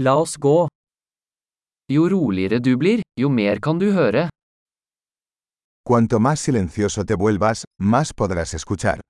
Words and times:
La 0.00 0.14
oss 0.14 0.36
gå. 0.38 0.68
Jo 1.90 2.08
roligere 2.08 2.60
du 2.62 2.76
blir, 2.78 3.00
jo 3.18 3.28
mer 3.28 3.58
kan 3.58 3.80
du 3.80 3.88
høre. 3.90 4.28
Cuanto 5.82 6.20
más 6.20 6.38
silencioso 6.38 7.04
te 7.04 7.14
vuelvas, 7.14 7.64
más 7.80 8.12
podrás 8.14 8.54
escuchar. 8.54 9.00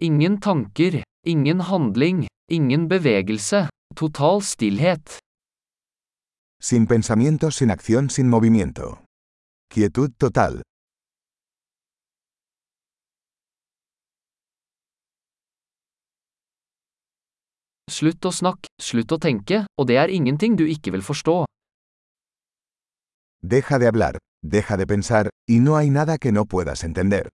Ingen 0.00 0.40
tanker, 0.40 1.04
ingen 1.24 1.60
handling, 1.60 2.26
ingen 2.50 2.88
bevegelse, 2.88 3.68
total 3.94 4.42
stillhet. 4.42 5.20
Sin 6.60 6.88
pensamientos, 6.88 7.54
sin 7.56 7.70
acción, 7.70 8.10
sin 8.10 8.28
movimiento. 8.28 9.04
Quietud 9.68 10.10
total. 10.18 10.62
Slutt 17.94 18.26
å 18.26 18.32
snakke, 18.34 18.70
slutt 18.82 19.12
å 19.14 19.20
tenke, 19.22 19.60
og 19.78 19.86
det 19.86 19.98
er 20.02 20.10
ingenting 20.10 20.56
du 20.58 20.64
ikke 20.66 20.90
vil 20.94 21.04
forstå. 21.06 21.44
Deja 23.54 23.78
de 23.78 23.86
hablar, 23.86 24.18
deja 24.42 24.76
de 24.80 24.86
pensar, 24.86 25.30
y 25.46 25.60
no 25.60 25.76
hay 25.76 25.90
nada 25.90 26.18
que 26.18 26.32
no 26.32 26.44
puedas 26.44 26.82
entender. 26.82 27.28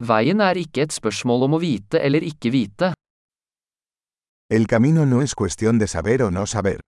Veien 0.00 0.40
er 0.40 0.56
ikke 0.56 0.88
et 0.88 0.96
spørsmål 0.96 1.46
om 1.46 1.58
å 1.58 1.62
vite 1.62 2.00
eller 2.00 2.24
ikke 2.24 2.50
vite. 2.50 2.94
El 4.50 4.66
camino 4.66 5.04
no 5.06 5.20
es 5.22 5.36
cuestión 5.36 5.78
de 5.78 5.86
saber 5.86 6.24
o 6.24 6.30
no 6.30 6.46
saber. 6.46 6.80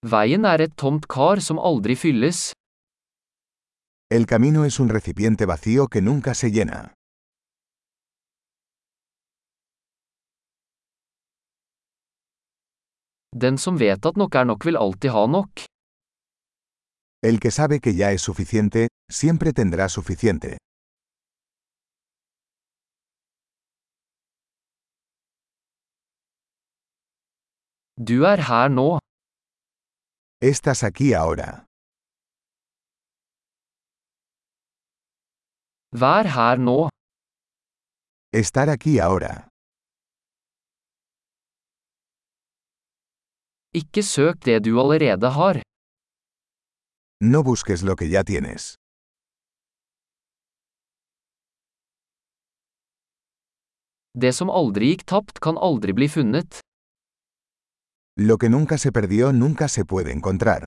Veien 0.00 0.46
er 0.48 0.62
et 0.64 0.72
tomt 0.80 1.04
kar 1.12 1.42
som 1.44 1.58
aldri 1.60 1.92
fylles. 1.94 2.54
El 4.08 4.24
camino 4.26 4.64
es 4.64 4.80
un 4.80 4.88
recipiente 4.88 5.44
vacío 5.44 5.88
que 5.88 6.00
nunca 6.00 6.32
se 6.32 6.50
llena. 6.50 6.94
Den 13.36 13.58
som 13.58 13.76
vet 13.76 14.06
at 14.06 14.16
nok 14.16 14.34
er 14.34 14.44
nok 14.44 14.64
vil 14.64 14.76
alltid 14.76 15.10
ha 15.10 15.26
nok. 15.26 15.66
El 17.22 17.38
que 17.38 17.50
sabe 17.50 17.80
que 17.80 17.92
ya 17.92 18.10
es 18.10 18.22
suficiente, 18.22 18.88
siempre 19.12 19.52
tendrá 19.52 19.88
suficiente. 19.90 20.56
Du 27.98 28.24
er 28.24 28.40
her 28.48 28.70
nå. 28.70 28.98
Estás 30.42 30.82
aquí 30.84 31.12
ahora. 31.12 31.66
Vær 35.92 36.24
her 36.36 36.58
nå. 36.58 36.88
Estar 38.32 38.70
aquí 38.70 38.98
ahora. 39.00 39.48
Ikke 43.74 44.02
søk 44.02 44.40
det 44.48 44.64
du 44.64 44.80
allerede 44.80 45.28
har. 45.36 45.60
No 47.20 47.42
busques 47.42 47.82
lo 47.82 47.94
que 47.96 48.08
ya 48.08 48.24
tienes. 48.24 48.74
Det 54.16 54.32
som 54.32 54.48
aldri 54.48 54.94
gikk 54.94 55.04
tapt, 55.04 55.36
kan 55.44 55.60
aldri 55.60 55.92
bli 55.92 56.08
funnet. 56.08 56.64
Lo 58.22 58.36
que 58.36 58.50
nunca 58.50 58.76
se 58.76 58.92
perdió 58.92 59.32
nunca 59.32 59.66
se 59.66 59.86
puede 59.86 60.12
encontrar. 60.12 60.64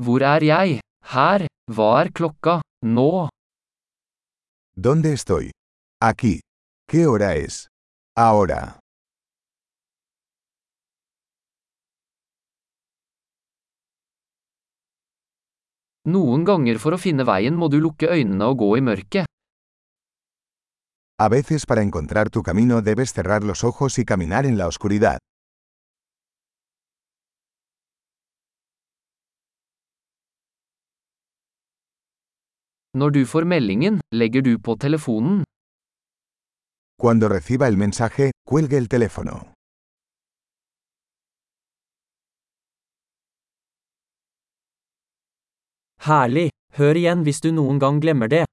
Hvor 0.00 0.22
er 0.22 0.42
jeg? 0.42 0.80
Her. 1.14 1.46
Hva 1.68 1.88
er 2.00 2.12
klokka? 2.12 2.54
Nå. 2.86 3.28
¿Dónde 4.74 5.12
estoy? 5.12 5.50
Aquí. 6.00 6.40
¿Qué 6.88 7.06
hora 7.06 7.34
es? 7.34 7.66
Ahora. 8.16 8.78
Noen 16.08 16.48
ganger 16.48 16.80
for 16.80 16.96
å 16.96 17.02
finne 17.04 17.28
veien 17.28 17.54
må 17.54 17.68
du 17.68 17.78
lukke 17.84 18.08
øynene 18.08 18.48
og 18.48 18.58
gå 18.64 18.72
i 18.80 18.86
mørket. 18.88 19.31
A 21.24 21.28
veces 21.28 21.66
para 21.66 21.82
encontrar 21.82 22.30
tu 22.30 22.42
camino 22.42 22.82
debes 22.82 23.12
cerrar 23.12 23.44
los 23.44 23.62
ojos 23.62 23.96
y 24.00 24.04
caminar 24.04 24.44
en 24.44 24.58
la 24.58 24.66
oscuridad. 24.66 25.18
Når 32.94 33.10
du 33.10 33.26
får 33.26 33.44
meldingen, 33.44 34.00
legger 34.12 34.42
du 34.42 34.58
på 34.58 34.76
telefonen. 34.76 35.44
Cuando 36.98 37.28
reciba 37.28 37.68
el 37.68 37.76
mensaje, 37.76 38.32
cuelgue 38.44 38.78
el 38.78 38.88
teléfono. 38.88 39.52
Herlig. 46.00 46.50
Hør 46.78 46.96
igjen 46.96 47.22
hvis 47.22 47.40
du 47.40 47.52
noen 47.52 47.78
gang 47.78 48.02
glemmer 48.02 48.28
det. 48.28 48.44